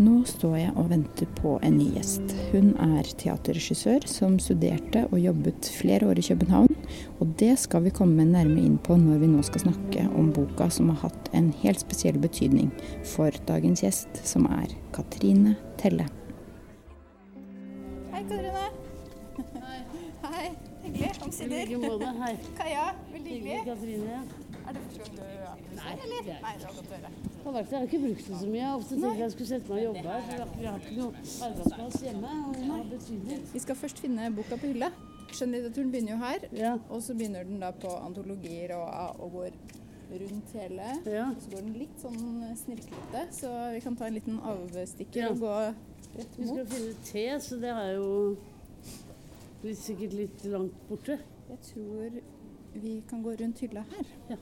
[0.00, 2.30] Nå står jeg og venter på en ny gjest.
[2.54, 6.70] Hun er teaterregissør som studerte og jobbet flere år i København.
[7.20, 10.70] Og det skal vi komme nærmere inn på når vi nå skal snakke om boka
[10.72, 12.70] som har hatt en helt spesiell betydning
[13.10, 15.52] for dagens gjest, som er Katrine
[15.82, 16.08] Telle.
[18.14, 18.70] Hei, Katrine.
[19.66, 19.82] Hei.
[20.24, 20.46] Hei.
[20.86, 21.10] Hyggelig.
[21.10, 21.58] I Omsider.
[21.58, 22.14] like måte.
[22.22, 22.32] Hei.
[22.56, 23.60] Kaja, veldig Hyggelig.
[23.68, 24.22] Katrine.
[24.64, 27.29] Er det første gang du er på Nei, Nei, det var godt å høre.
[27.44, 28.60] Har vært der, jeg har ikke brukt det så mye.
[28.60, 30.26] Jeg ofte tenkt jeg skulle sette meg og jobbe her.
[30.40, 31.12] For vi har ikke noe
[31.46, 32.32] arbeidsplass hjemme.
[32.46, 33.54] og.
[33.54, 34.90] Vi skal først finne boka på hylla.
[35.30, 36.46] Skjønnlitteraturen begynner jo her.
[36.58, 36.72] Ja.
[36.90, 39.58] Og så begynner den da på antologier og, og går
[40.20, 40.88] rundt hele.
[41.06, 41.28] Ja.
[41.40, 45.28] Så går den litt sånn snirklete, så vi kan ta en liten avstikker Ja.
[45.30, 45.52] og gå
[46.16, 46.40] rett mot.
[46.40, 48.08] Vi skal finne te, så det er jo
[49.62, 51.20] litt, sikkert litt langt borte.
[51.50, 52.18] Jeg tror
[52.74, 54.10] vi kan gå rundt hylla her.
[54.34, 54.40] Ja.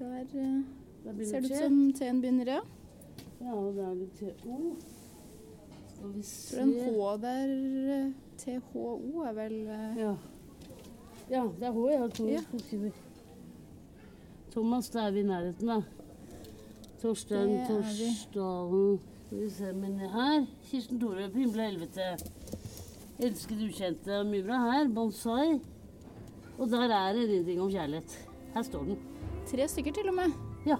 [0.00, 0.64] Der eh, Der
[1.04, 2.60] ser det ut som T-en begynner, ja.
[3.40, 4.76] Ja, og der er det TO.
[5.94, 7.52] Skal vi se For en H der,
[7.96, 10.14] eh, THO, er vel eh, Ja.
[11.30, 12.08] ja, det er H, ja.
[12.08, 12.40] To Ja.
[12.58, 12.90] skriver.
[14.52, 15.80] Thomas, da er vi i nærheten, da.
[17.02, 17.66] Torstein.
[17.68, 21.00] Torsdalen Skal vi se, men her Kirsten
[21.34, 22.00] Himmel og helvete.
[23.20, 24.22] Elsket ukjente.
[24.24, 24.88] Mye bra her.
[24.88, 25.60] Bonsai.
[26.58, 28.28] Og der er det en ting om kjærlighet.
[28.54, 28.98] Her står den.
[29.46, 30.32] tre stykker til og med.
[30.66, 30.76] Ja.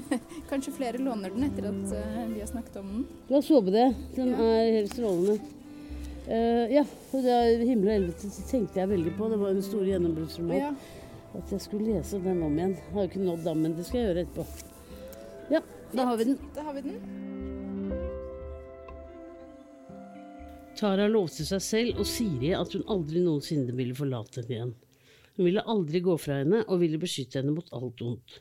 [0.50, 3.04] Kanskje flere låner den etter at eh, vi har snakket om den.
[3.28, 3.88] La oss håpe det.
[4.16, 5.38] Den er helt strålende.
[6.22, 9.30] Uh, ja, og det er Himmel og helvete tenkte jeg veldig på.
[9.32, 10.60] Det var en stor gjennombruddsroman.
[10.60, 10.70] Ja.
[11.38, 12.76] At jeg skulle lese den om igjen.
[12.76, 14.70] Jeg Har jo ikke nådd da, men det skal jeg gjøre etterpå.
[15.52, 15.62] Ja,
[15.92, 16.38] da har vi den.
[16.54, 17.00] Da har vi den.
[20.78, 24.72] Tara lovte seg selv og Siri at hun aldri noensinne ville forlate henne igjen.
[25.36, 28.40] Hun ville aldri gå fra henne og ville beskytte henne mot alt ondt.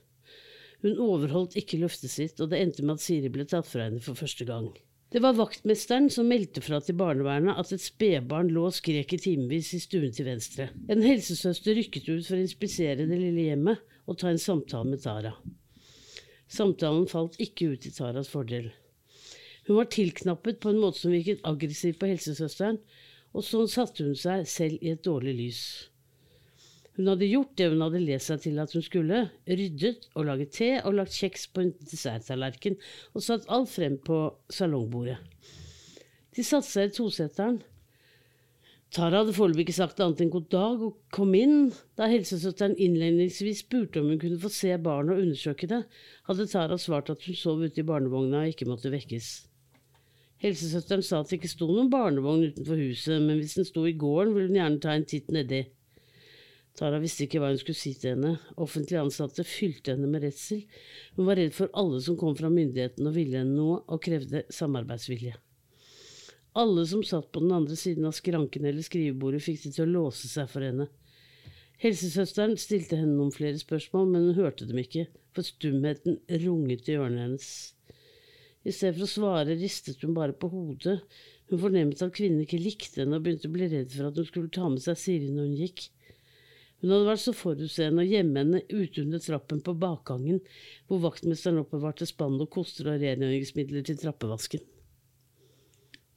[0.82, 4.02] Hun overholdt ikke løftet sitt, og det endte med at Siri ble tatt fra henne
[4.02, 4.72] for første gang.
[5.12, 9.20] Det var vaktmesteren som meldte fra til barnevernet at et spedbarn lå og skrek i
[9.20, 10.70] timevis i stuen til venstre.
[10.88, 15.04] En helsesøster rykket ut for å inspisere det lille hjemmet og ta en samtale med
[15.04, 15.34] Tara.
[16.52, 18.72] Samtalen falt ikke ut til Taras fordel.
[19.68, 22.80] Hun var tilknappet på en måte som virket aggressiv på helsesøsteren,
[23.36, 25.62] og sånn satte hun seg selv i et dårlig lys.
[27.02, 29.20] Hun hadde gjort det hun hadde lest seg til at hun skulle,
[29.50, 32.76] ryddet og laget te og lagt kjeks på en desserttallerken
[33.18, 34.20] og satt alt frem på
[34.54, 35.18] salongbordet.
[36.38, 37.58] De satte seg i toseteren.
[38.94, 41.72] Tara hadde foreløpig ikke sagt annet enn god dag og kom inn.
[41.98, 45.82] Da helsesøsteren innledningsvis spurte om hun kunne få se barnet og undersøke det,
[46.30, 49.34] hadde Tara svart at hun sov ute i barnevogna og ikke måtte vekkes.
[50.46, 53.98] Helsesøsteren sa at det ikke sto noen barnevogn utenfor huset, men hvis den sto i
[53.98, 55.66] gården, ville hun gjerne ta en titt nedi.
[56.82, 58.32] Tara visste ikke hva hun skulle si til henne.
[58.58, 60.64] Offentlig ansatte fylte henne med redsel.
[61.14, 64.48] Hun var redd for alle som kom fra myndighetene og ville henne noe, og krevde
[64.50, 65.36] samarbeidsvilje.
[66.58, 69.92] Alle som satt på den andre siden av skranken eller skrivebordet, fikk det til å
[69.92, 70.90] låse seg for henne.
[71.86, 75.06] Helsesøsteren stilte henne noen flere spørsmål, men hun hørte dem ikke,
[75.38, 77.48] for stumheten runget i ørene hennes.
[78.66, 80.98] I stedet for å svare ristet hun bare på hodet.
[81.54, 84.28] Hun fornemmet at kvinnen ikke likte henne og begynte å bli redd for at hun
[84.34, 85.88] skulle ta med seg Siri når hun gikk.
[86.82, 90.40] Hun hadde vært så forutseende å gjemme henne ute under trappen på bakgangen,
[90.90, 94.64] hvor vaktmesteren oppbevarte spann og koster og rengjøringsmidler til trappevasken.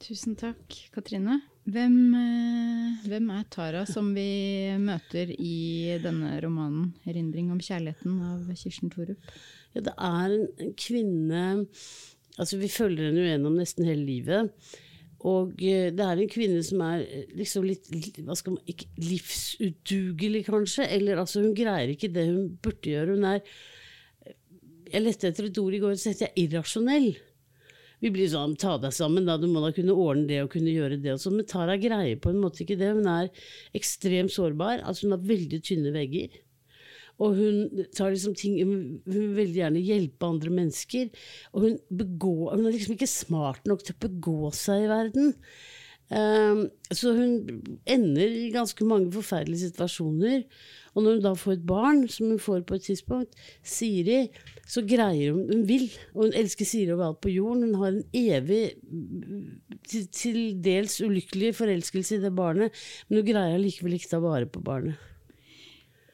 [0.01, 1.39] Tusen takk, Katrine.
[1.65, 8.51] Hvem, eh, hvem er Tara som vi møter i denne romanen 'Erindring om kjærligheten' av
[8.53, 9.17] Kirsten Thorup?
[9.73, 11.63] Ja, det er en, en kvinne
[12.37, 14.49] Altså, vi følger henne jo gjennom nesten hele livet.
[15.25, 17.89] Og eh, det er en kvinne som er eh, liksom litt
[18.21, 20.85] hva skal man, ikke livsudugelig, kanskje.
[20.97, 23.15] Eller altså, hun greier ikke det hun burde gjøre.
[23.17, 23.41] Hun er
[24.85, 27.15] Jeg lette etter et ord i går, så heter jeg irrasjonell.
[28.03, 29.39] Vi blir sånn ta deg sammen, da.
[29.41, 31.39] Du må da kunne ordne det og kunne gjøre det og sånn.
[31.39, 32.91] Men Tara greier på en måte ikke det.
[32.93, 33.31] Hun er
[33.77, 34.83] ekstremt sårbar.
[34.83, 36.35] Altså, hun har veldig tynne vegger.
[37.23, 41.09] Og hun tar liksom ting Hun vil veldig gjerne hjelpe andre mennesker.
[41.53, 45.33] Og hun, begår, hun er liksom ikke smart nok til å begå seg i verden.
[46.05, 47.31] Um, så hun
[47.89, 50.43] ender i ganske mange forferdelige situasjoner.
[50.93, 53.33] Og når hun da får et barn, som hun får på et tidspunkt,
[53.65, 54.27] Siri,
[54.69, 57.63] så greier hun Hun vil, og hun elsker Siri overalt på jorden.
[57.63, 58.75] Hun har en evig,
[59.89, 62.71] til, dels ulykkelig forelskelse i det barnet,
[63.09, 65.14] men hun greier likevel ikke ta vare på barnet.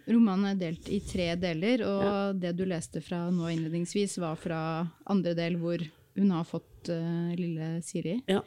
[0.08, 4.62] Romanen er delt i tre deler, og det du leste fra nå innledningsvis, var fra
[5.12, 5.84] andre del hvor
[6.18, 8.18] hun har fått uh, lille Siri.
[8.28, 8.42] Ja.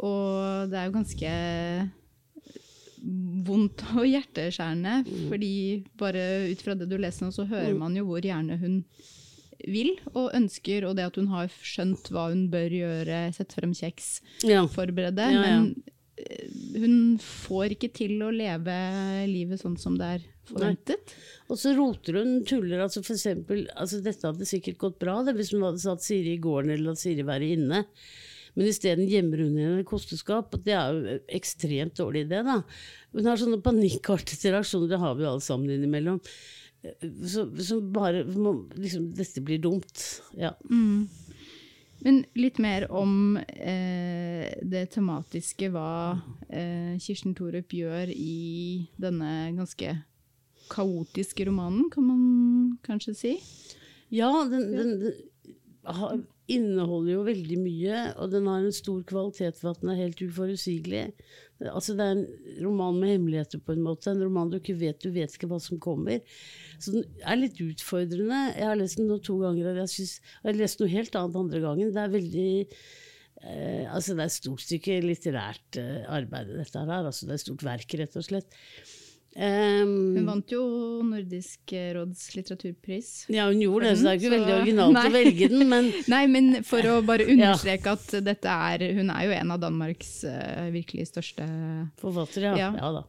[0.00, 1.30] Og det er jo ganske
[3.46, 4.98] vondt og hjerteskjærende,
[5.30, 5.52] fordi
[6.00, 8.82] bare ut fra det du leser nå, så hører man jo hvor gjerne hun
[9.60, 13.72] vil og ønsker, og det at hun har skjønt hva hun bør gjøre, sette frem
[13.76, 14.62] kjeks, Ja.
[14.68, 15.26] forberede.
[15.32, 15.60] Ja, ja.
[15.60, 15.82] Men
[16.16, 16.48] eh,
[16.80, 18.76] hun får ikke til å leve
[19.28, 21.14] livet sånn som det er forventet.
[21.50, 22.82] Og så roter hun, tuller.
[22.84, 26.36] altså for eksempel, altså Dette hadde sikkert gått bra det, hvis hun hadde satt Siri
[26.36, 27.84] i gården eller latt Siri være inne.
[28.56, 30.54] Men isteden gjemmer hun henne i kosteskap.
[30.54, 32.42] og Det er jo en ekstremt dårlig idé.
[32.46, 32.60] da.
[33.14, 36.20] Hun har sånne panikkartete reaksjoner, det har vi jo alle sammen innimellom.
[37.28, 40.06] Så, så bare liksom, Dette blir dumt.
[40.38, 40.54] Ja.
[42.00, 46.16] Men litt mer om eh, det tematiske, hva
[46.48, 49.98] eh, Kirsten Thorup gjør i denne ganske
[50.70, 52.22] kaotiske romanen, kan man
[52.86, 53.34] kanskje si.
[54.10, 59.72] Ja, den, den, den inneholder jo veldig mye, og den har en stor kvalitet for
[59.72, 61.04] at den er helt uforutsigelig.
[61.70, 64.10] Altså Det er en roman med hemmeligheter, på en måte.
[64.10, 66.24] En roman du ikke vet, du vet ikke hva som kommer.
[66.80, 68.40] Så den er litt utfordrende.
[68.56, 71.20] Jeg har lest den nå to ganger, og jeg, synes, jeg har lest noe helt
[71.20, 71.92] annet andre gangen.
[71.94, 76.96] Det er veldig eh, altså Det er et stort stykke litterært eh, arbeid, dette her.
[77.04, 78.58] Altså det er et stort verk, rett og slett.
[79.30, 80.60] Um, Hun vant jo
[81.06, 83.10] Nordisk råds litteraturpris.
[83.30, 85.04] ja, hun gjorde det, så det er ikke Så- veldig originalt Nei.
[85.06, 89.28] å velge den, men Nei, men for å bare understreke at dette er Hun er
[89.28, 91.46] jo en av Danmarks uh, virkelig største
[92.02, 92.56] Forfatter, ja.
[92.58, 92.72] Ja.
[92.74, 93.04] Ja, da.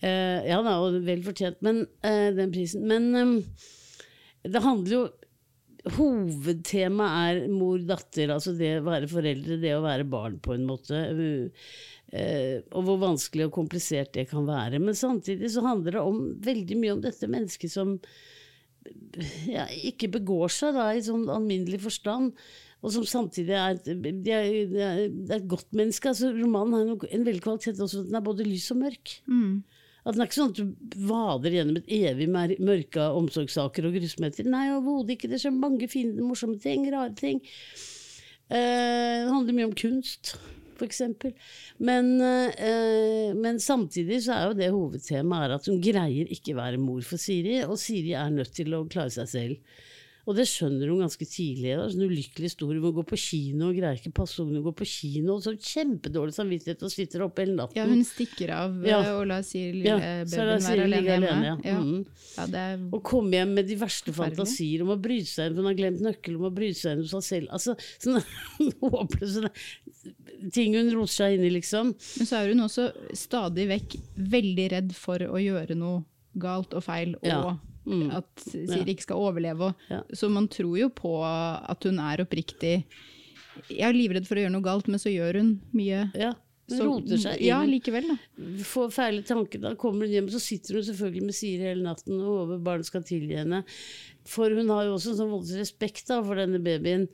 [0.00, 2.88] Uh, ja da, og vel fortjent, men, uh, den prisen.
[2.88, 3.36] Men um,
[4.48, 5.06] det handler jo
[5.88, 10.98] Hovedtemaet er mor-datter, altså det å være foreldre, det å være barn, på en måte.
[12.08, 14.80] Eh, og hvor vanskelig og komplisert det kan være.
[14.80, 17.98] Men samtidig så handler det om veldig mye om dette mennesket som
[19.48, 22.32] ja, ikke begår seg da, i sånn alminnelig forstand,
[22.78, 25.02] og som samtidig er et, det er, de er,
[25.34, 26.12] et godt menneske.
[26.12, 29.18] Altså, romanen har en, en veldig kvalitet også, den er både lys og mørk.
[30.08, 33.98] At den er ikke sånn at du vader gjennom et evig mørke av omsorgssaker og
[33.98, 34.46] grusomheter.
[34.48, 35.28] Nei, overhodet ikke.
[35.28, 37.42] Det skjer mange fine, morsomme ting, rare ting.
[38.48, 40.38] Eh, det handler mye om kunst,
[40.86, 41.34] eksempel.
[41.78, 47.02] Men, eh, men samtidig så er jo det hovedtemaet at hun greier ikke være mor
[47.06, 49.84] for Siri, og Siri er nødt til å klare seg selv.
[50.28, 51.70] Og det skjønner hun ganske tidlig.
[51.72, 52.82] Er en ulykkelig historie.
[52.84, 56.34] Hun går på kino og greier ikke passe ungene gå på kino, og så kjempedårlig
[56.36, 57.78] samvittighet og sitter oppe hele natten.
[57.80, 58.98] Ja, hun stikker av Ja.
[59.06, 61.30] eh, og lar Siri lille Ja, babyen være alene hjemme.
[61.32, 61.56] alene, ja.
[61.64, 61.80] Ja.
[62.36, 65.56] Ja, det er Og komme hjem med de verste fantasier om å bryte seg inn,
[65.62, 67.48] hun har glemt nøkkelen om å bryte seg inn hos seg selv.
[67.56, 68.22] Altså, sånne
[68.84, 69.48] håpløse
[70.52, 71.94] ting hun roter seg inn i, liksom.
[72.18, 73.96] Men så er hun også stadig vekk
[74.36, 76.04] veldig redd for å gjøre noe
[76.36, 77.56] galt og feil, og Ja.
[77.88, 78.10] Mm.
[78.12, 79.70] at Siri ikke skal overleve.
[80.12, 82.84] Så man tror jo på at hun er oppriktig
[83.70, 86.02] Jeg er livredd for å gjøre noe galt, men så gjør hun mye.
[86.14, 86.34] Ja,
[86.68, 87.46] hun roter seg inn.
[87.48, 88.16] Ja, likevel, da.
[88.62, 89.58] får feile tanker.
[89.64, 92.86] Da kommer hun hjem, så sitter hun selvfølgelig med Siri hele natten og håper barnet
[92.86, 93.64] skal tilgi henne.
[94.28, 97.08] For hun har jo også en sånn voldsom respekt da, for denne babyen.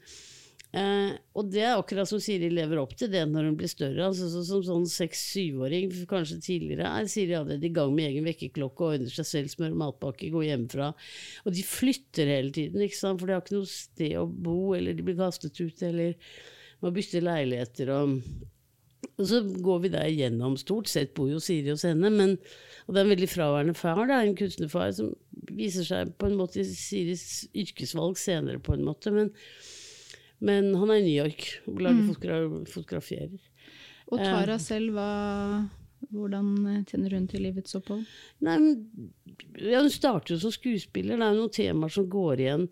[0.74, 4.08] Eh, og det er akkurat som Siri lever opp til det når hun blir større.
[4.08, 8.82] Altså, så, som sånn seks-syvåring, kanskje tidligere, er Siri allerede i gang med egen vekkerklokke
[8.82, 10.90] og ordner seg selv, smører matpakke, går hjemmefra.
[11.44, 13.22] Og de flytter hele tiden, ikke sant?
[13.22, 16.18] for de har ikke noe sted å bo, eller de blir kastet ut, eller
[16.82, 17.94] må bytte leiligheter.
[17.94, 18.18] og
[19.14, 20.56] og så går vi der gjennom.
[20.58, 22.34] Stort sett bor jo Siri hos henne, men,
[22.86, 25.12] og det er en veldig fraværende far, da, en kunstnerfar, som
[25.54, 29.12] viser seg på en måte i Siris yrkesvalg senere, på en måte.
[29.14, 29.30] Men,
[30.40, 32.38] men han er i New York og lager fotogra
[32.72, 33.38] fotograferer.
[34.12, 35.68] Og Tara selv, hva,
[36.12, 38.04] hvordan tjener hun til livets opphold?
[38.44, 38.58] Nei,
[39.62, 41.16] ja, hun starter jo som skuespiller.
[41.16, 42.66] Det er noen temaer som går igjen.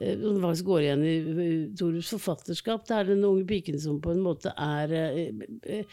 [0.00, 1.14] eh, Som faktisk går igjen i
[1.46, 2.86] eh, Torus forfatterskap.
[2.88, 5.28] Det er den unge piken som på en måte er eh,
[5.62, 5.84] eh,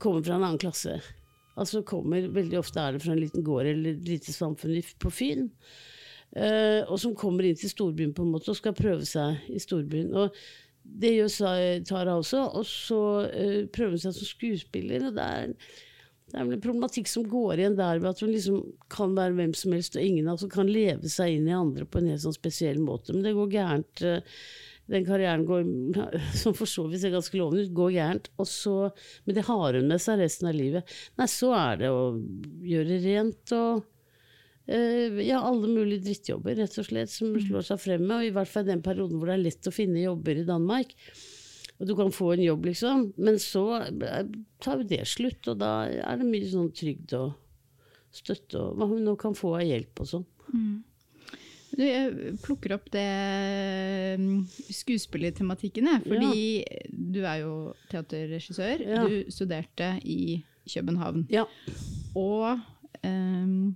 [0.00, 0.94] Kommer fra en annen klasse.
[1.60, 5.10] Altså kommer Veldig ofte er det fra en liten gård eller et lite samfunn på
[5.12, 5.50] Fyn.
[6.32, 9.60] Eh, og som kommer inn til storbyen på en måte og skal prøve seg i
[9.60, 10.12] storbyen.
[10.16, 10.36] Og
[10.82, 15.08] det gjør Tara også, og så eh, prøver hun seg som skuespiller.
[15.10, 15.56] og det er
[16.32, 18.60] det er en problematikk som går igjen der ved at hun liksom
[18.92, 22.00] kan være hvem som helst, og ingen altså kan leve seg inn i andre på
[22.00, 23.12] en helt sånn spesiell måte.
[23.12, 24.04] Men det går gærent.
[24.08, 24.38] eh,
[24.92, 25.68] Den karrieren går,
[26.40, 28.32] som for så vidt ser ganske lovende ut, går gærent.
[28.48, 28.76] Så,
[29.26, 30.96] men det har hun med seg resten av livet.
[31.20, 32.02] Nei, så er det å
[32.64, 33.84] gjøre rent og
[34.66, 38.16] ja, alle mulige drittjobber, rett og slett, som slår seg frem med.
[38.20, 40.46] Og i hvert fall i den perioden hvor det er lett å finne jobber i
[40.48, 40.94] Danmark.
[41.80, 43.08] Og du kan få en jobb, liksom.
[43.18, 44.28] Men så eh,
[44.62, 47.32] tar jo det slutt, og da er det mye sånn trygd og
[48.12, 50.26] støtte og hva hun nå kan få av hjelp og sånn.
[51.72, 53.08] Du, jeg plukker opp det
[54.20, 54.42] mm,
[54.76, 56.02] skuespillertematikken, jeg.
[56.04, 56.42] Fordi
[56.92, 57.54] du er jo
[57.88, 58.84] teaterregissør.
[58.84, 59.06] Ja.
[59.08, 61.24] Du studerte i København.
[61.32, 61.46] Ja.
[62.18, 62.60] Og
[63.00, 63.72] ehm,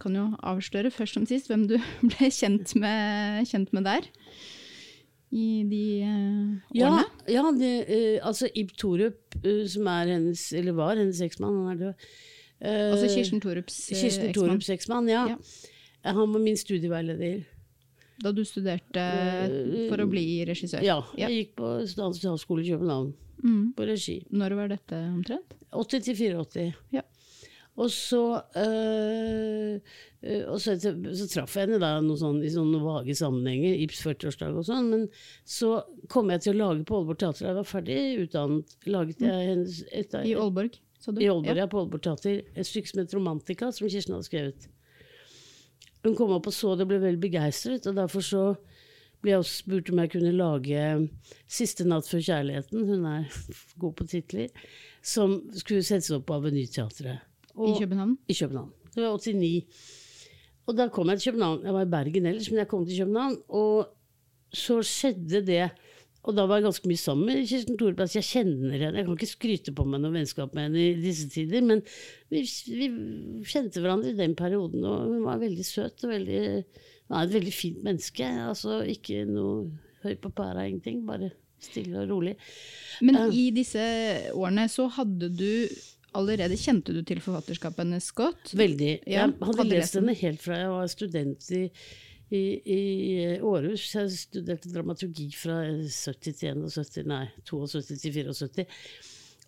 [0.00, 1.76] kan jo avsløre først som sist hvem du
[2.10, 4.08] ble kjent med, kjent med der.
[5.30, 7.04] I de uh, årene.
[7.30, 11.76] ja det, uh, altså Ib Torup, uh, som er hennes, eller var hennes eksmann, han
[11.76, 12.08] er død.
[12.60, 14.32] Eh, Altså Kirsten Torups eh, Kirsten.
[14.36, 15.22] Torups eksmann, ja.
[15.30, 15.36] Ja.
[16.04, 17.38] Eh, Han var min studieveileder.
[18.20, 19.00] Da du studerte
[19.88, 20.82] for å bli regissør.
[20.84, 21.28] Ja, Ja.
[21.30, 23.72] jeg gikk på Statens teaterskole i København, Mm.
[23.78, 24.18] på regi.
[24.30, 25.54] Når var dette omtrent?
[25.72, 26.74] 80 til 84.
[26.92, 27.00] Ja.
[27.80, 28.20] Og så,
[28.60, 29.78] øh,
[30.52, 34.58] og så, så traff jeg henne da noe sånn, i sånne vage sammenhenger, Ibs 40-årsdag
[34.60, 35.06] og sånn, men
[35.48, 35.78] så
[36.12, 37.46] kom jeg til å lage på Aalborg Teater.
[37.46, 41.22] Da jeg var ferdig utdannet, laget jeg hennes et, I Aalborg, sa du?
[41.24, 41.62] i Aalborg, Ja.
[41.64, 41.70] ja.
[41.72, 44.68] på Aalborg Teater, et stykke som het Romantika, som Kirsten hadde skrevet.
[46.04, 48.44] Hun kom opp og så det og ble veldig begeistret, og derfor så
[49.20, 50.84] ble jeg også spurt om jeg kunne lage
[51.48, 53.24] 'Siste natt før kjærligheten', hun er
[53.82, 54.48] god på titler,
[55.02, 57.20] som skulle settes opp på Avenyteatret.
[57.68, 58.18] I København?
[58.28, 58.70] I København.
[58.94, 59.64] Det var 89.
[60.66, 61.64] Og da kom jeg til København.
[61.64, 63.36] Jeg var i Bergen ellers, men jeg kom til København.
[63.48, 63.88] Og
[64.54, 65.70] så skjedde det.
[66.22, 68.00] Og da var jeg ganske mye sammen med Kirsten Thorup.
[68.04, 68.98] Altså jeg kjenner henne.
[69.00, 71.80] Jeg kan ikke skryte på meg noe vennskap med henne i disse tider, men
[72.30, 72.88] vi, vi
[73.48, 76.40] kjente hverandre i den perioden, og hun var veldig søt og veldig
[77.08, 78.26] Hun er et veldig fint menneske.
[78.50, 79.70] Altså ikke noe
[80.04, 81.00] høy på pæra, ingenting.
[81.08, 82.36] Bare stille og rolig.
[83.00, 83.24] Men Ja.
[83.32, 83.80] i disse
[84.36, 85.66] årene så hadde du
[86.16, 88.54] allerede Kjente du til forfatterskapet hennes godt?
[88.58, 88.92] Veldig.
[89.04, 91.62] Ja, jeg hadde lest henne helt fra jeg var student i,
[92.30, 92.80] i, i
[93.38, 93.86] Århus.
[93.94, 98.68] Jeg studerte dramaturgi fra 70 til 71, nei, 72 til 74.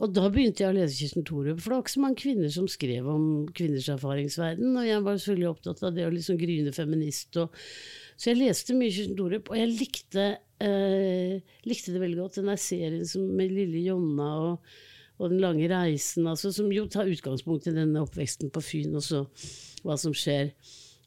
[0.03, 2.51] Og da begynte jeg å lese Kirsten Thorup, for det var ikke så mange kvinner
[2.51, 6.73] som skrev om kvinners erfaringsverden, og jeg var selvfølgelig opptatt av det å liksom gryne
[6.75, 7.39] feminist.
[7.39, 7.53] Og,
[8.17, 10.25] så jeg leste mye Kirsten Thorup, og jeg likte,
[10.65, 11.37] eh,
[11.69, 12.41] likte det veldig godt.
[12.41, 14.75] Den der serien som, med lille Jonna og,
[15.21, 19.03] og Den lange reisen, altså, som jo tar utgangspunkt i denne oppveksten på Fyn, og
[19.07, 19.27] så
[19.85, 20.53] hva som skjer.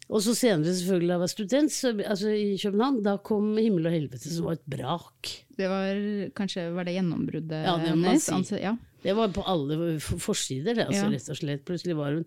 [0.06, 3.88] Og så senere, selvfølgelig, da jeg var student så, altså i København, da kom 'Himmel
[3.90, 5.32] og helvete', som var et brak.
[5.58, 5.96] Det var
[6.38, 8.24] kanskje var det gjennombruddet Ja, det må hennes?
[8.48, 8.56] si.
[8.62, 8.76] ja.
[9.04, 11.10] Det var på alle forsider, det, altså, Ja.
[11.10, 11.66] rett og slett.
[11.66, 12.26] Plutselig var hun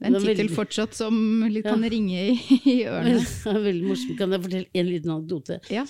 [0.00, 1.70] en tittel fortsatt som litt Ja.
[1.74, 2.34] kan ringe i,
[2.66, 3.22] i ørene.
[3.46, 4.18] Veldig morsomt.
[4.18, 5.60] Kan jeg fortelle en liten anekdote?
[5.70, 5.86] Ja.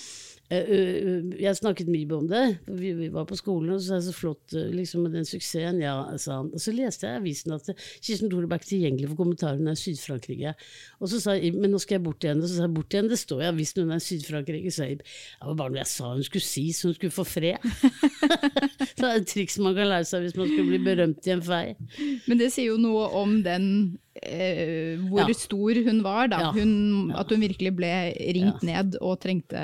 [0.50, 2.42] Eh, Jeg snakket mye om det.
[2.66, 5.78] Vi, var på skolen, og så sa jeg så flott liksom, med den suksessen.
[5.82, 6.50] Ja, sa han.
[6.54, 7.70] Og så leste jeg i avisen at
[8.02, 10.54] Kirsten Thorup er tilgjengelig for kommentarer, hun er i Syd-Frankrike.
[10.98, 12.42] Og så sa jeg, men nå skal jeg bort igjen.
[12.42, 14.74] Og så sa jeg bort igjen, det står i avisen hun er i Syd-Frankrike.
[14.74, 17.26] Så jeg, det var bare noe jeg sa hun skulle si, så hun skulle få
[17.28, 17.70] fred.
[17.70, 21.34] så det er et triks man kan lære seg hvis man skulle bli berømt i
[21.36, 21.64] en fei.
[22.26, 23.66] Men det sier jo noe om den
[24.22, 25.34] eh, hvor Ja.
[25.34, 26.38] stor hun var, da.
[26.40, 26.52] Ja.
[26.52, 27.90] Hun, at hun virkelig ble
[28.34, 29.60] ringt ned og trengte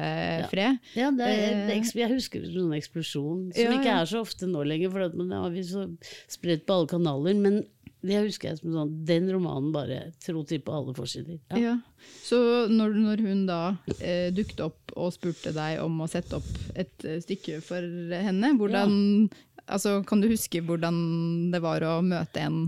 [0.50, 0.78] fred.
[0.94, 4.06] Ja, det er, det Eh, er, jeg husker en sånn eksplosjon, som Ja, ikke er
[4.06, 5.88] så ofte nå lenger, for at man har vi så
[6.28, 7.34] spredt på alle kanaler.
[7.34, 7.64] Men
[8.06, 11.40] det husker jeg som sånn, den romanen bare tro til på alle forsider.
[11.50, 11.58] Ja.
[11.58, 11.76] Ja.
[12.22, 16.46] Så når, når hun da eh, dukket opp og spurte deg om å sette opp
[16.78, 17.82] et eh, stykke for
[18.14, 19.28] henne, hvordan,
[19.66, 22.60] altså, kan du huske hvordan det var å møte en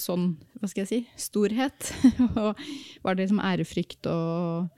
[0.00, 1.92] sånn, hva skal jeg si, storhet?
[2.40, 2.58] og
[3.04, 4.70] var det liksom ærefrykt og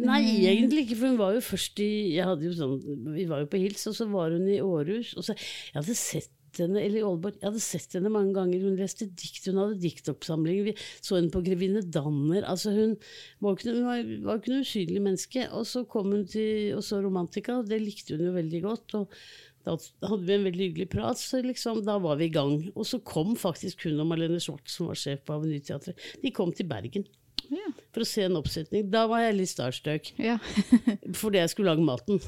[0.00, 2.76] Nei, egentlig ikke, for hun var jo først i jeg hadde jo sånn,
[3.12, 5.12] Vi var jo på hils, og så var hun i Århus.
[5.20, 8.64] Og så, jeg hadde sett henne, eller Aalborg, jeg hadde sett henne mange ganger.
[8.64, 10.70] Hun leste dikt, hun hadde diktoppsamlinger.
[10.70, 12.46] Vi så henne på Grevinne Danner.
[12.48, 12.96] altså Hun
[13.44, 15.46] var ikke, hun var, ikke noe usynlig menneske.
[15.56, 18.96] Og så kom hun til og så Romantika, det likte hun jo veldig godt.
[19.02, 19.20] og
[19.66, 19.74] da
[20.08, 22.54] hadde vi en veldig hyggelig prat, så liksom, da var vi i gang.
[22.74, 26.00] Og så kom faktisk hun og Marlene Schwartz, som var sjef på Avenyteatret.
[26.22, 27.04] De kom til Bergen
[27.50, 27.68] Ja.
[27.92, 28.88] for å se en oppsetning.
[28.90, 30.38] Da var jeg litt starstruck, ja.
[31.20, 32.20] fordi jeg skulle lage maten.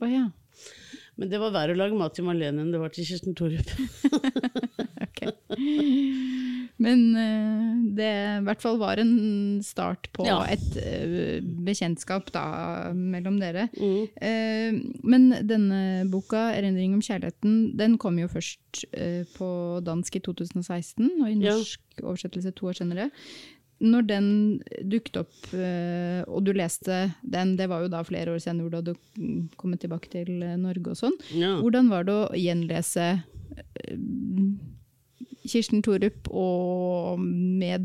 [0.00, 0.28] Oh, ja.
[1.18, 3.72] Men det var verre å lage mat til Marlene enn det var til Kirsten Thorup.
[6.78, 8.08] Men eh, det
[8.38, 10.36] i hvert fall var en start på Ja.
[10.46, 13.64] et eh, bekjentskap da, mellom dere.
[13.74, 14.04] Mm.
[14.22, 15.80] Eh, men denne
[16.10, 18.84] boka, 'Erindring om kjærligheten', den kom jo først
[19.34, 19.48] på
[19.82, 21.56] dansk i 2016, og i Ja.
[21.56, 23.10] norsk oversettelse to år senere.
[23.80, 25.34] Når den dukket opp,
[26.30, 29.50] og du leste den, det var jo da flere år senere hvor du hadde mm,
[29.56, 31.14] kommet tilbake til Norge og sånn.
[31.34, 31.56] Ja.
[31.62, 33.22] Hvordan var det å gjenlese
[35.48, 37.80] Kirsten Thorup og med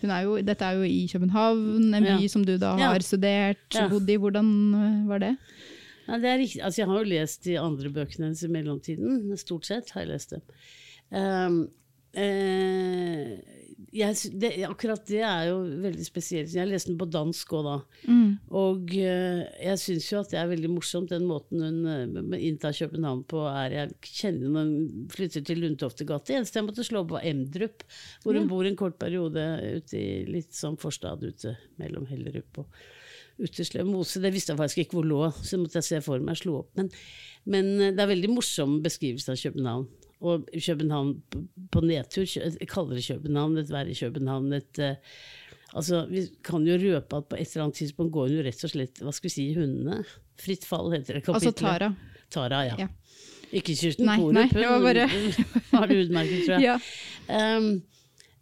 [0.00, 2.28] hun er jo, Dette er jo i København, en by Ja.
[2.28, 2.92] som du da Ja.
[2.92, 3.88] har studert, Ja.
[3.88, 4.16] bodd i.
[4.16, 5.36] Hvordan var det?
[6.08, 6.62] Ja, det er riktig.
[6.64, 9.36] Altså, jeg har jo lest de andre bøkene hennes i mellomtiden.
[9.38, 10.40] Stort sett har jeg lest dem.
[11.12, 11.68] Um,
[12.14, 13.38] eh,
[13.94, 16.52] jeg, det, akkurat det er jo veldig spesielt.
[16.54, 17.74] Jeg leste den på dansk òg da.
[18.60, 22.76] Og uh, jeg syns jo at det er veldig morsomt, den måten hun uh, inntar
[22.76, 23.42] København på.
[23.50, 26.38] er Jeg kjenner når hun flytter til Lundtoftegate.
[26.38, 27.84] Eneste jeg måtte slå på, Emdrup,
[28.22, 29.44] hvor hun bor en kort periode
[29.80, 32.82] ute i litt sånn forstad ute mellom Hellerup og
[33.40, 34.20] Uttersløv mose.
[34.20, 36.36] Det visste jeg faktisk ikke hvor lå, så måtte jeg se for meg.
[36.40, 36.70] Slo opp.
[36.76, 36.90] Men,
[37.48, 39.86] men eh, det er veldig morsom beskrivelse av København.
[40.20, 41.40] Og København på,
[41.80, 42.26] nedtur,
[42.68, 44.96] kaldere København, et verre København, et eh,
[45.70, 48.64] Altså, Vi kan jo røpe at på et eller annet tidspunkt går hun jo rett
[48.66, 50.00] og slett Hva skal vi si, hundene?
[50.40, 51.46] Fritt fall heter det kapitlet.
[51.46, 51.60] Altså.
[51.62, 51.90] Tara.
[52.30, 52.74] Tara, ja.
[52.78, 52.88] Ja.
[53.52, 54.50] Ikke Kirsten Korup.
[54.54, 55.30] det var bare- hun
[55.78, 56.62] har det utmerket, tror jeg.
[56.68, 56.76] Ja.
[57.30, 57.82] Ehm,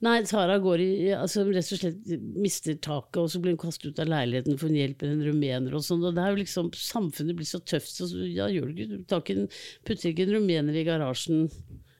[0.05, 3.91] nei, Sara går i altså rett og slett mister taket, og så blir hun kastet
[3.93, 6.05] ut av leiligheten for hun hjelper en rumener og sånn.
[6.07, 8.89] Og det er jo liksom, samfunnet blir så tøft, så ja, gjør ikke.
[8.95, 9.49] Du ikke en,
[9.89, 11.49] putter ikke en rumener i garasjen,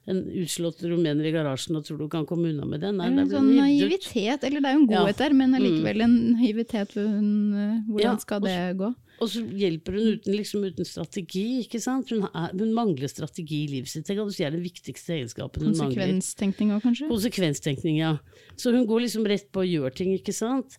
[0.09, 2.95] en utslått rumener i garasjen og tror du kan komme unna med det.
[2.97, 5.03] Nei, en sånn naivitet, eller det er jo en Ja.
[5.03, 5.05] Mm.
[5.05, 8.95] godhet der, men allikevel en naivitet eh, hvordan Ja, skal og det gå?
[9.19, 12.13] Og så hjelper hun uten, liksom, uten strategi, ikke sant.
[12.15, 14.07] Hun, er, hun mangler strategi i livet sitt.
[14.07, 16.05] Det er den viktigste egenskapen hun mangler.
[16.05, 17.11] Konsekvenstenkning òg, kanskje?
[17.11, 18.17] Konsekvenstenkning, ja.
[18.57, 20.79] Så hun går liksom rett på og gjør ting, ikke sant.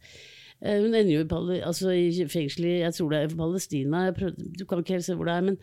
[0.61, 4.03] Eh, Hun ender jo i, altså i fengsel i jeg tror det er i Palestina,
[4.15, 5.59] prøvde, du kan ikke helt se hvor det er, men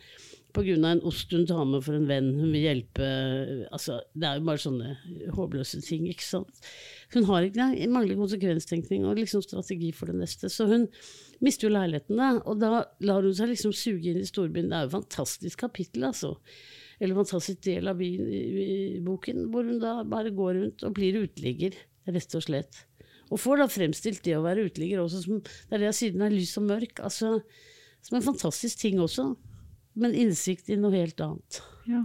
[0.56, 0.76] pga.
[0.90, 3.09] en ost hun tar med for en venn, hun vil hjelpe
[3.73, 4.95] altså, Det er jo bare sånne
[5.37, 6.64] håpløse ting, ikke sant.
[7.15, 10.51] Hun har ikke, nei, mangler konsekvenstenkning og liksom strategi for det neste.
[10.51, 10.89] Så hun
[11.45, 14.73] mister jo leiligheten, da, og da lar hun seg liksom suge inn i storbyen.
[14.73, 16.35] Det er jo et fantastisk kapittel, altså.
[16.99, 21.21] Eller fantastisk del av byen, i, boken, hvor hun da bare går rundt og blir
[21.23, 21.79] uteligger,
[22.11, 22.83] rett og slett.
[23.31, 26.15] Og får da fremstilt det å være uteligger også som Det er det jeg sier,
[26.15, 27.03] den er lys og mørk.
[27.07, 27.37] Altså,
[28.07, 29.33] som en fantastisk ting også.
[29.99, 31.63] Men innsikt i noe helt annet.
[31.91, 32.05] Ja.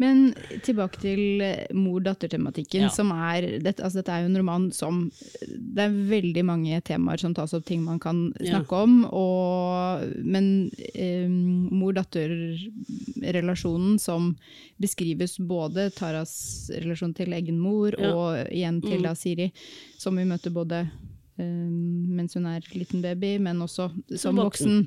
[0.00, 0.30] Men
[0.64, 2.88] tilbake til eh, mor-datter-tematikken, Ja.
[2.88, 5.10] som er dette, altså dette er jo en roman som
[5.44, 8.54] Det er veldig mange temaer som tas opp, ting man kan Ja.
[8.56, 9.04] snakke om.
[9.04, 14.36] Og, men eh, mor-datter-relasjonen som
[14.80, 18.12] beskrives både Taras relasjon til egen mor Ja.
[18.14, 19.02] og igjen til Mm.
[19.02, 19.52] da Siri,
[19.98, 20.86] som vi møter både eh,
[21.40, 24.86] mens hun er liten baby, men også som voksen.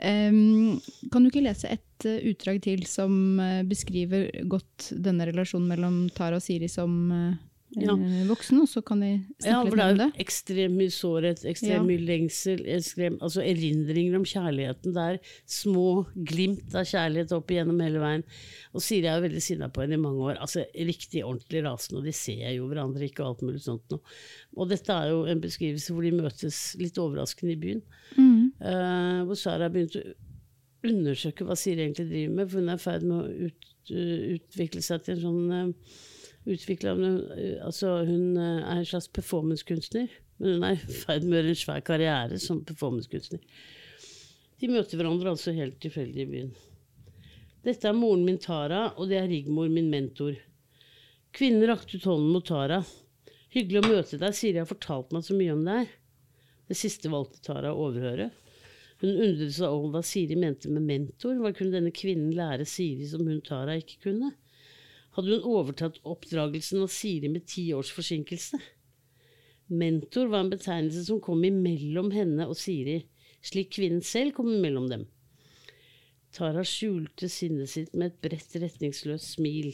[0.00, 0.80] Um,
[1.12, 3.12] kan du ikke lese et uh, utdrag til som
[3.68, 7.12] beskriver godt denne relasjonen mellom Tara og Siri som
[7.78, 7.94] Ja.
[8.26, 10.90] voksen, og så kan de snakke ja, litt det er for jo er ekstremt mye
[10.94, 11.82] sårhet, ekstremt Ja.
[11.86, 14.94] mye lengsel, ekstrem, altså erindringer om kjærligheten.
[14.96, 18.24] Det er små glimt av kjærlighet opp igjennom hele veien.
[18.74, 20.40] Og Siri er jo veldig sinna på henne i mange år.
[20.42, 24.02] Altså Riktig ordentlig rasende, og de ser jo hverandre ikke og alt mulig sånt noe.
[24.56, 27.82] Og dette er jo en beskrivelse hvor de møtes litt overraskende i byen.
[28.16, 28.50] Mm.
[28.58, 30.06] Uh, hvor Sara har begynt å
[30.90, 34.22] undersøke hva Siri egentlig driver med, for hun er i ferd med å ut, uh,
[34.34, 36.00] utvikle seg til en sånn uh,
[36.48, 36.94] utvikle,
[37.36, 40.08] eh, altså Hun eh, er en slags performancekunstner,
[40.40, 43.42] men hun er i ferd med å gjøre en svær karriere som performancekunstner.
[44.60, 46.50] De møter hverandre altså helt tilfeldig i byen.
[47.64, 50.36] Dette er moren min Tara, og det er Rigmor, min mentor.
[51.36, 52.80] Kvinnen rakte ut hånden mot Tara.
[53.52, 55.90] Hyggelig å møte deg, Siri har fortalt meg så mye om deg.
[56.70, 58.30] Det siste valgte Tara å overhøre.
[59.00, 61.38] Hun undret seg over hva Siri mente med mentor.
[61.40, 64.32] Hva kunne denne kvinnen lære Siri som hun Tara ikke kunne?
[65.16, 68.60] Hadde hun overtatt oppdragelsen av Siri med ti års forsinkelse?
[69.70, 73.00] Mentor var en betegnelse som kom imellom henne og Siri,
[73.42, 75.06] slik kvinnen selv kom imellom dem.
[76.34, 79.72] Tara skjulte sinnet sitt med et bredt, retningsløst smil.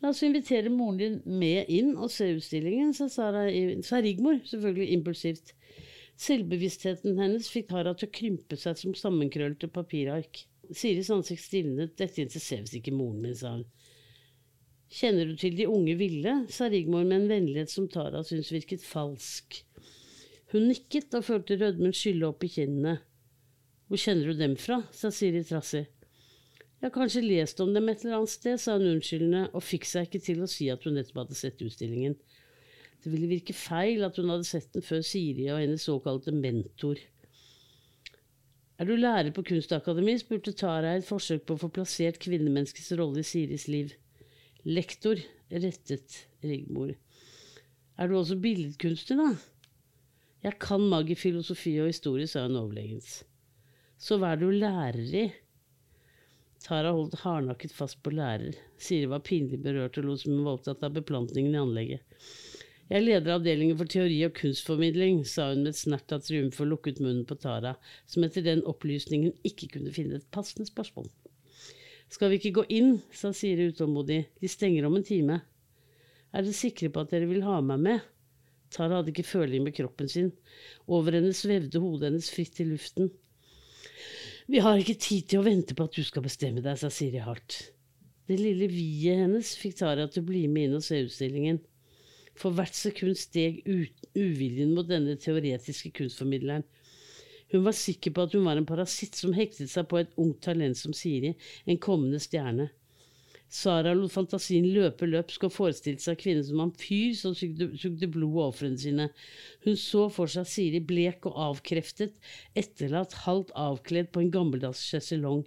[0.00, 3.44] La oss invitere moren din med inn og se utstillingen, sa, Sara,
[3.84, 5.54] sa Rigmor, selvfølgelig impulsivt.
[6.20, 10.44] Selvbevisstheten hennes fikk Tara til å krympe seg som sammenkrøllete papirark.
[10.72, 11.96] Siris ansikt stivnet.
[12.00, 13.64] Dette interesserer visst ikke moren min, sa hun.
[14.94, 16.34] Kjenner du til de unge ville?
[16.54, 19.64] sa Rigmor med en vennlighet som Tara syntes virket falsk.
[20.52, 23.00] Hun nikket og følte rødmen skylle opp i kinnene.
[23.88, 24.84] Hvor kjenner du dem fra?
[24.94, 25.88] sa Siri trassig.
[26.78, 29.88] Jeg har kanskje lest om dem et eller annet sted, sa hun unnskyldende, og fikk
[29.88, 32.14] seg ikke til å si at hun nettopp hadde sett utstillingen.
[33.02, 37.02] Det ville virke feil at hun hadde sett den før Siri og hennes såkalte mentor.
[38.78, 40.14] Er du lærer på Kunstakademi?
[40.22, 43.96] spurte Tara i et forsøk på å få plassert kvinnemenneskets rolle i Siris liv.
[44.64, 45.20] Lektor,
[45.52, 46.94] rettet Rigmor.
[48.00, 49.34] Er du også billedkunstner, da?
[50.46, 53.18] Jeg kan magi, filosofi og historie, sa hun overlegens.
[54.00, 55.24] Så hva er du lærer i?
[56.64, 58.56] Tara holdt hardnakket fast på lærer.
[58.80, 62.24] Siri var pinlig berørt og lot som hun var opptatt av beplantningen i anlegget.
[62.88, 66.64] Jeg er leder avdelingen for teori og kunstformidling, sa hun med et snert av triumf
[66.64, 67.76] og lukket munnen på Tara,
[68.08, 71.12] som etter den opplysningen ikke kunne finne et passende spørsmål.
[72.12, 75.40] Skal vi ikke gå inn, sa Siri utålmodig, de stenger om en time.
[76.34, 78.06] Er dere sikre på at dere vil ha meg med?
[78.74, 80.32] Tara hadde ikke føling med kroppen sin.
[80.90, 83.12] Over henne svevde hodet hennes fritt i luften.
[84.50, 87.22] Vi har ikke tid til å vente på at du skal bestemme deg, sa Siri
[87.22, 87.70] hardt.
[88.28, 91.60] Det lille vi-et hennes fikk Tara til å bli med inn og se utstillingen.
[92.34, 96.64] For hvert sekund steg uviljen mot denne teoretiske kunstformidleren.
[97.52, 100.40] Hun var sikker på at hun var en parasitt som hektet seg på et ungt
[100.46, 101.34] talent som Siri,
[101.66, 102.70] en kommende stjerne.
[103.54, 108.38] Sara lot fantasien løpe løpsk og forestilte seg kvinnen som fyr som sugde, sugde blod
[108.40, 109.08] av ofrene sine.
[109.66, 112.16] Hun så for seg Siri blek og avkreftet,
[112.58, 115.44] etterlatt halvt avkledd på en gammeldags sjeselong.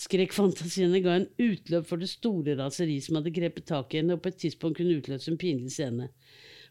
[0.00, 4.24] Skrekkfantasiene ga en utløp for det store raseri som hadde grepet tak i henne, og
[4.24, 6.08] på et tidspunkt kunne utløse en pinlig scene.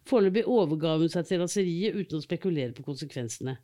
[0.10, 3.60] Foreløpig overga hun seg til raseriet uten å spekulere på konsekvensene.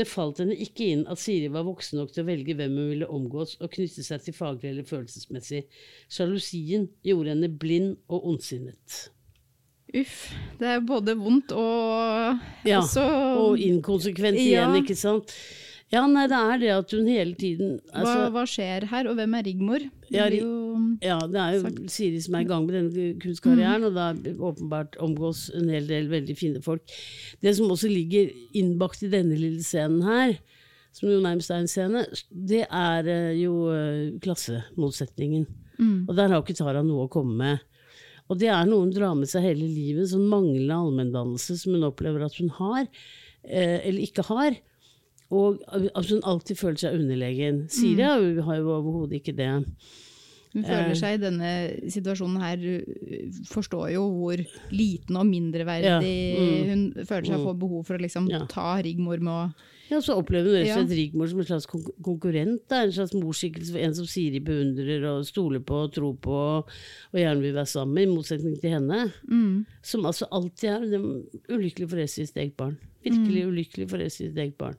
[0.00, 2.86] Det falt henne ikke inn at Siri var voksen nok til å velge hvem hun
[2.94, 5.66] ville omgås og knytte seg til faglig eller følelsesmessig.
[6.08, 9.02] Sjalusien gjorde henne blind og ondsinnet.
[10.00, 10.30] Uff.
[10.60, 13.02] Det er både vondt og Ja, også
[13.42, 14.46] og inkonsekvent Ja.
[14.70, 15.34] igjen, ikke sant.
[15.90, 19.16] Ja, nei, det er det at hun hele tiden altså, hva, hva skjer her, og
[19.18, 19.84] hvem er Rigmor?
[20.06, 23.08] Ja, blir Ri- jo Ja, det er jo Siri som er i gang med denne
[23.22, 26.84] kunstkarrieren, og da åpenbart omgås en hel del veldig fine folk.
[27.42, 30.36] Det som også ligger innbakt i denne lille scenen her,
[30.94, 33.52] som jo nærmest er en scene, det er eh, jo
[34.22, 35.46] klassemotsetningen.
[35.80, 36.06] Mm.
[36.08, 37.66] Og der har ikke Tara noe å komme med.
[38.30, 41.86] Og det er noe hun drar med seg hele livet, sånn manglende allmenndannelse som hun
[41.88, 42.86] opplever at hun har,
[43.42, 44.58] eh, eller ikke har.
[45.30, 47.68] Og at hun alltid føler seg underlegen.
[47.70, 49.64] Siri har jo- har jo overhodet ikke det.
[50.52, 50.66] Hun Eh.
[50.66, 51.50] føler seg i denne
[51.86, 54.36] situasjonen her uh, Forstår jo hvor
[54.72, 56.66] liten og mindreverdig Ja, mm.
[56.66, 58.40] hun føler seg får behov for å liksom Ja.
[58.50, 59.54] ta Rigmor med å
[59.92, 61.66] Ja, så opplever hun rett og slett Rigmor som en slags
[62.02, 62.60] konkurrent.
[62.68, 62.82] Da.
[62.82, 66.30] En slags morskikkelse, en som Siri beundrer og stoler på og tror på
[66.64, 69.12] og gjerne vil være sammen med, i motsetning til henne.
[69.30, 69.66] mm.
[69.82, 70.80] Som altså alltid er
[71.48, 72.76] ulykkelig forelsket i sitt eget barn.
[73.04, 74.74] Virkelig ulykkelig forelsket i sitt eget barn.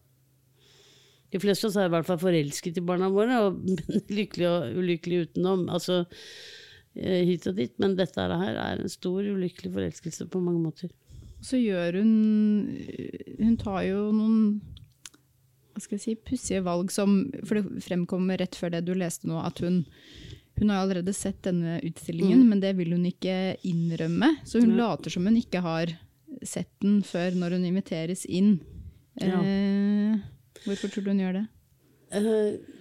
[1.31, 3.61] De fleste av oss er i hvert fall forelsket i barna våre, og
[4.19, 5.67] lykkelig og ulykkelig utenom.
[5.71, 7.73] Altså eh, hit og dit.
[7.81, 10.91] Men dette her er en stor ulykkelig forelskelse på mange måter.
[11.41, 12.11] Så gjør hun
[13.39, 14.43] Hun tar jo noen
[15.71, 17.13] hva skal jeg si, pussige valg som
[17.47, 19.85] For det fremkommer rett før det du leste nå, at hun
[20.61, 24.27] hun har allerede sett denne utstillingen, men det vil hun ikke innrømme.
[24.45, 24.83] Så hun ja.
[24.83, 25.89] later som hun ikke har
[26.45, 28.59] sett den før når hun inviteres inn.
[29.17, 29.39] Ja.
[29.41, 30.19] Eh,
[30.65, 31.45] hvorfor tror du hun gjør det?
[32.11, 32.79] Uh,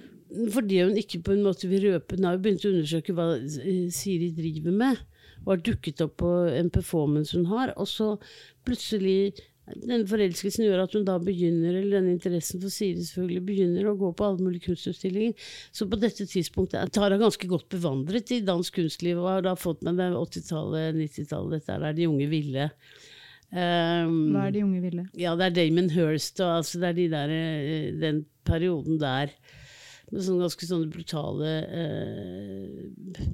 [0.54, 3.32] fordi hun ikke på en måte vil røpe Hun har jo begynt å undersøke hva
[3.38, 5.00] eh, Siri driver med,
[5.44, 8.12] og har dukket opp på en performance hun har, og så
[8.66, 9.32] plutselig
[9.70, 13.96] den forelskelsen gjør at hun da begynner, eller denne interessen for Siri selvfølgelig, begynner å
[13.98, 15.50] gå på alle mulige kunstutstillinger.
[15.74, 19.54] Så på dette tidspunktet er Tara ganske godt bevandret i dansk kunstliv, og har da
[19.58, 22.68] fått med det 80-tallet, 90-tallet, dette er der de unge ville.
[23.50, 25.04] Um, Hva er de unge ville?
[25.18, 29.32] ja, det er Damon Hirst, og altså det er de der, eh, den perioden der.
[30.10, 33.26] Med sånne ganske sånne brutale uh,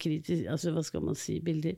[0.00, 1.38] kritisk, altså Hva skal man si?
[1.44, 1.76] Bilder.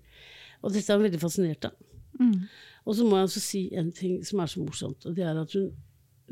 [0.63, 1.79] Og dette er hun veldig fascinert av.
[2.21, 2.45] Mm.
[2.87, 5.39] Og så må jeg også si en ting som er så morsomt, og det er
[5.41, 5.71] at hun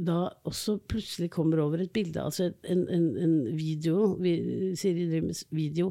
[0.00, 4.36] da også plutselig kommer over et bilde, altså en, en, en video, vi,
[4.78, 5.90] Siri driver med video,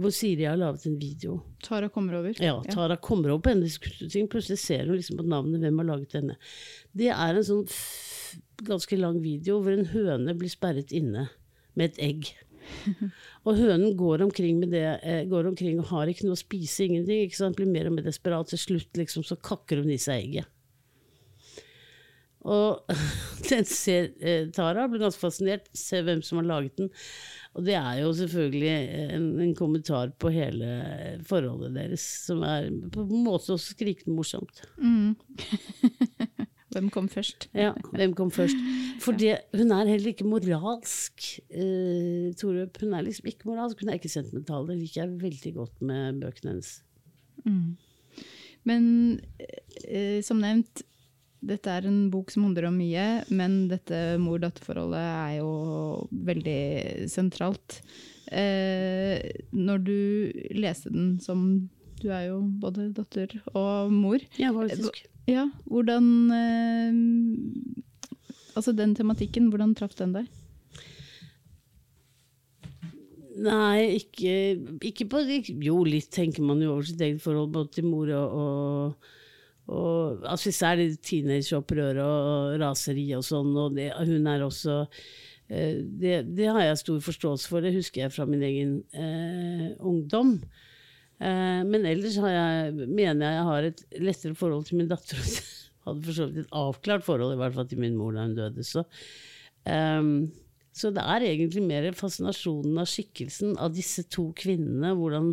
[0.00, 1.38] hvor Siri har laget en video.
[1.62, 2.34] Tara kommer over.
[2.42, 4.26] Ja, Tara kommer over på hennes kulturting.
[4.30, 6.38] Plutselig ser hun liksom på navnet hvem har laget denne.
[6.92, 7.62] Det er en sånn
[8.66, 11.28] ganske lang video hvor en høne blir sperret inne
[11.78, 12.32] med et egg.
[13.46, 16.86] Og hønen går omkring med det, eh, går omkring og har ikke noe å spise,
[16.86, 17.26] ingenting.
[17.26, 17.58] ikke sant?
[17.58, 18.50] Blir mer og mer desperat.
[18.50, 20.50] Til slutt liksom, så kakker hun i seg egget.
[22.44, 22.84] Og
[23.50, 26.90] den ser eh, Tara blir ganske fascinert, ser hvem som har laget den.
[27.54, 28.70] Og det er jo selvfølgelig
[29.14, 30.70] en, en kommentar på hele
[31.26, 34.64] forholdet deres, som er på en måte også skrikende morsomt.
[34.82, 35.14] Mm.
[36.74, 37.46] Hvem kom først?
[37.54, 38.58] Ja, hvem kom først?
[39.02, 42.80] For det, hun er heller ikke moralsk, eh, Torup.
[42.80, 44.66] Hun er liksom ikke moralsk, hun er ikke sentimental.
[44.66, 46.72] Det liker jeg veldig godt med bøkene hennes.
[48.66, 48.88] Men
[49.86, 50.82] eh, som nevnt,
[51.48, 55.50] dette er en bok som handler om mye, men dette mor-datter-forholdet er jo
[56.26, 57.80] veldig sentralt.
[58.32, 59.20] Eh,
[59.52, 59.98] når du
[60.56, 61.68] leste den som
[62.00, 64.22] Du er jo både datter og mor.
[64.40, 65.04] Ja, faktisk.
[65.30, 66.96] Ja, hvordan eh,
[68.54, 70.28] Altså den tematikken, hvordan traff den deg?
[73.34, 74.34] Nei, ikke,
[74.86, 75.22] ikke på
[75.64, 79.08] Jo, litt tenker man jo over sitt eget forhold både til mor og, og,
[79.72, 84.82] og altså Især teenageopprøret og raseri og sånn, og det, hun er også
[85.48, 89.72] eh, det, det har jeg stor forståelse for, det husker jeg fra min egen eh,
[89.80, 90.36] ungdom.
[91.22, 95.20] Eh, men ellers jeg, mener jeg jeg har et lettere forhold til min datter.
[95.84, 98.28] og Hadde for så vidt et avklart forhold, i hvert fall til min mor da
[98.28, 98.64] hun døde.
[98.64, 98.84] Så,
[99.68, 100.14] ehm,
[100.74, 104.94] så det er egentlig mer fascinasjonen av skikkelsen av disse to kvinnene.
[104.96, 105.32] Hvordan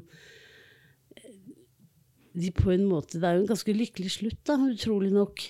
[2.34, 5.44] de på en måte Det er jo en ganske lykkelig slutt, da, utrolig nok.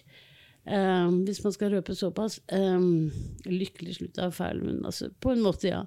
[0.62, 2.38] Um, hvis man skal røpe såpass.
[2.54, 3.10] Um,
[3.50, 5.82] lykkelig slutt er feil, men altså, på en måte, ja.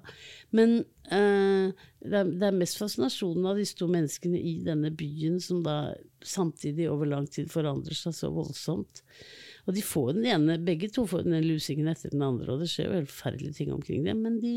[0.55, 0.81] Men
[1.11, 1.71] uh,
[2.03, 5.95] det, er, det er mest fascinasjonen av disse to menneskene i denne byen, som da
[6.25, 9.03] samtidig over lang tid forandrer seg så voldsomt.
[9.65, 12.69] Og de får den ene, begge to får den lusingen etter den andre, og det
[12.69, 14.55] skjer jo helt forferdelige ting omkring det, men de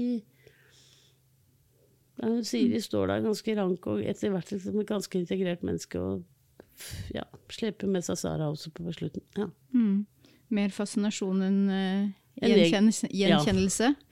[2.19, 6.25] de står der ganske rank og etter hvert liksom et ganske integrert menneske og
[7.15, 9.25] ja, sleper med seg Sara også på slutten.
[9.39, 9.49] Ja.
[9.75, 10.07] Mm.
[10.55, 13.09] Mer fascinasjon enn eh, En gjenkjennelse?
[13.11, 13.41] Ja,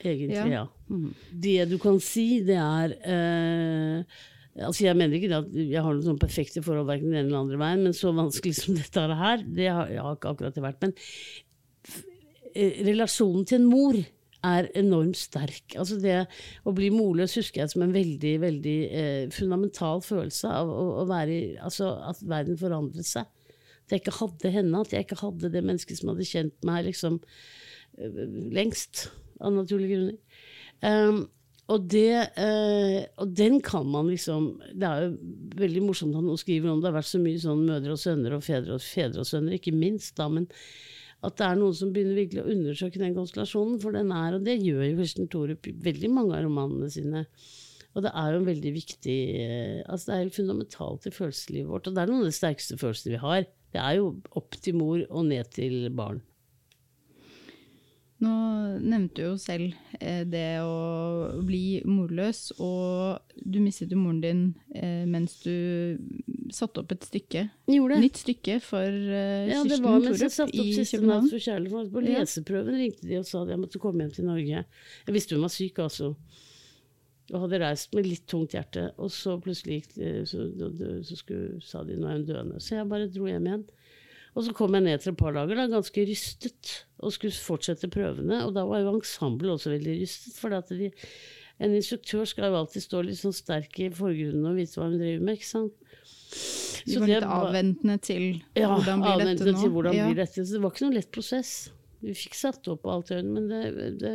[0.02, 0.64] Egentlig, Ja.
[0.88, 1.12] Mhm.
[1.30, 4.02] Det du kan si, det er uh,
[4.56, 7.44] Altså Jeg mener ikke at jeg har noe sånn perfekte forhold verken den ene eller
[7.44, 10.56] andre veien, men så vanskelig som dette er her, det har jeg har ikke akkurat
[10.56, 10.86] det vært.
[10.86, 10.94] Men
[12.54, 13.98] eh, relasjonen til en mor
[14.44, 15.77] er enormt sterk.
[15.79, 16.18] Altså Det
[16.66, 21.07] å bli morløs husker jeg som en veldig veldig eh, fundamental følelse av å, å
[21.09, 23.29] være i Altså at verden forandret seg.
[23.87, 26.88] At jeg ikke hadde henne, at jeg ikke hadde det mennesket som hadde kjent meg
[26.88, 28.20] liksom eh,
[28.57, 30.44] lengst, av naturlige grunner.
[30.81, 31.27] Um,
[31.72, 35.14] og, det, eh, og den kan man liksom Det er jo
[35.59, 36.83] veldig morsomt at noen skriver om.
[36.83, 39.57] Det har vært så mye sånn mødre og sønner og fedre og fedre og sønner,
[39.57, 40.46] ikke minst, da, men
[41.26, 44.44] at det er noen som begynner virkelig å undersøke den konstellasjonen, for den er, og
[44.46, 47.24] det gjør jo Kirsten Thorup i veldig mange av romanene sine.
[47.96, 51.70] Og det er jo en veldig viktig eh, altså Det er helt fundamentalt i følelseslivet
[51.70, 51.88] vårt.
[51.88, 53.46] Og det er noen av de sterkeste følelsene vi har.
[53.72, 56.20] Det er jo opp til mor og ned til barn.
[58.24, 58.33] Nå
[58.81, 64.40] nevnte du jo selv eh, det å bli morløs, og du mistet jo moren din
[64.72, 65.98] eh, mens du
[66.55, 70.48] satte opp et stykke, Gjorde nytt stykke for eh, Ja, det var mens jeg satte
[70.48, 71.92] opp i for kjærlighet.
[71.92, 74.64] På leseprøven ringte de og sa at jeg måtte komme hjem til Norge.
[74.64, 76.14] Jeg visste hun var syk, altså.
[77.35, 78.87] Og hadde reist med litt tungt hjerte.
[79.02, 80.70] Og så plutselig så, så,
[81.05, 82.62] så skulle, sa de nå er hun døende.
[82.64, 83.66] Så jeg bare dro hjem igjen.
[84.37, 87.88] Og så kom jeg ned til et par dager, da, ganske rystet, og skulle fortsette
[87.92, 88.42] prøvene.
[88.44, 90.37] Og da var jo ensemblet også veldig rystet.
[90.37, 90.90] For de,
[91.64, 94.99] en instruktør skal jo alltid stå litt sånn sterk i forgrunnen og vite hva hun
[95.01, 95.79] driver med, ikke sant.
[96.87, 99.57] De Så var det litt avventende til ja, hvordan blir dette nå.
[99.62, 100.11] til hvordan ja.
[100.11, 100.44] blir dette.
[100.44, 101.55] Så det var ikke noen lett prosess.
[102.05, 104.12] Vi fikk satt opp alt i øynene, men det, det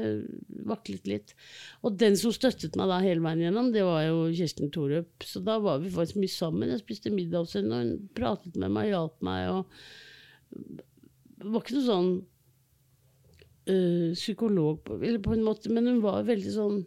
[0.69, 1.33] vaklet litt.
[1.81, 5.25] Og den som støttet meg da hele veien gjennom, det var jo Kirsten Thorup.
[5.25, 6.69] Så da var vi faktisk mye sammen.
[6.71, 9.49] Jeg spiste middag hos henne, og hun pratet med meg, hjalp meg.
[9.49, 10.10] og
[11.41, 12.11] var ikke noe sånn
[13.71, 16.81] øh, psykolog på, eller på en måte, men hun var veldig sånn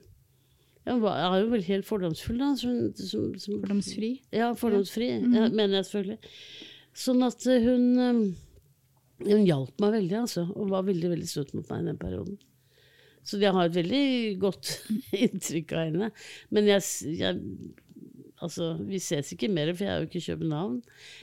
[0.84, 2.50] ja, Hun var, er jo vel helt fordomsfull, da.
[2.60, 4.10] Som, som, som, Fordomsfri.
[4.36, 6.32] ja, fordomsfri, ja, mener jeg selvfølgelig.
[7.04, 8.18] Sånn at eh, hun øh,
[9.24, 10.44] Hun hjalp meg veldig, altså.
[10.52, 12.36] Og var veldig veldig søt mot meg i den perioden.
[13.24, 14.04] Så jeg har et veldig
[14.42, 14.74] godt
[15.24, 16.10] inntrykk av henne.
[16.52, 16.84] Men jeg,
[17.16, 17.40] jeg
[18.44, 20.82] Altså, vi ses ikke mer, for jeg er jo ikke i København.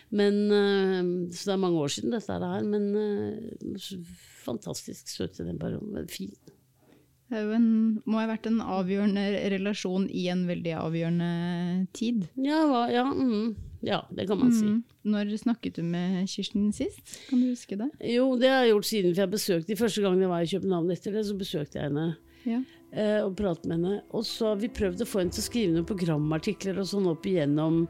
[0.09, 2.65] Men, eh, så det er mange år siden dette er her.
[2.67, 4.09] Men eh,
[4.45, 6.09] fantastisk søt i den perioden.
[6.11, 6.33] Fin.
[7.31, 7.67] Det jo en,
[8.03, 9.21] må ha vært en avgjørende
[9.53, 11.29] relasjon i en veldig avgjørende
[11.95, 12.25] tid.
[12.43, 13.53] Ja, ja, mm,
[13.87, 14.65] ja, det kan man si.
[14.67, 14.81] Mm.
[15.13, 17.15] Når snakket du med Kirsten sist?
[17.29, 17.87] Kan du huske det?
[18.03, 20.51] Jo, det har jeg gjort siden, for jeg besøkte de første gangen jeg var i
[20.51, 22.09] København etter det, så besøkte jeg henne
[22.43, 22.59] Ja.
[22.93, 24.01] Eh, og pratet med henne.
[24.15, 27.07] Og så har vi prøvd å få henne til å skrive noen programartikler og sånn
[27.11, 27.81] opp igjennom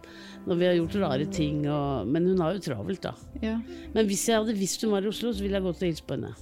[0.47, 3.15] når vi har gjort rare ting, og, men hun har jo travelt, da.
[3.43, 3.57] ja.
[3.95, 6.07] Men hvis jeg hadde visst hun var i Oslo, så ville jeg gått og hilst
[6.09, 6.33] på henne.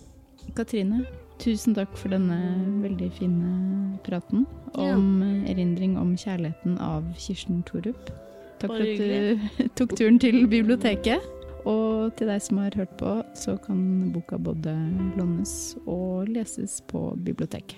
[0.58, 1.04] Katrine,
[1.42, 2.38] tusen takk for denne
[2.84, 3.52] veldig fine
[4.08, 4.46] praten
[4.76, 4.94] Ja.
[4.96, 8.10] om erindring om kjærligheten av Kirsten Thorup.
[8.60, 11.24] Takk Bare for at du tok turen til biblioteket.
[11.68, 13.80] Og til deg som har hørt på, så kan
[14.16, 14.72] boka både
[15.20, 17.78] lånes og leses på biblioteket.